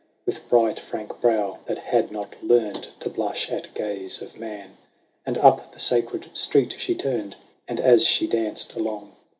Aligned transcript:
With 0.25 0.49
bright, 0.49 0.79
frank 0.79 1.21
brow 1.21 1.59
that 1.67 1.77
had 1.77 2.11
not 2.11 2.35
learned 2.41 2.87
to 3.01 3.07
blush 3.07 3.51
at 3.51 3.71
gaze 3.75 4.19
of 4.19 4.39
man: 4.39 4.77
And 5.27 5.37
up 5.37 5.71
the 5.73 5.79
Sacred 5.79 6.31
Street 6.33 6.73
she 6.79 6.95
turned, 6.95 7.35
and, 7.67 7.79
as 7.79 8.07
she 8.07 8.25
danced 8.25 8.73
along. 8.73 9.11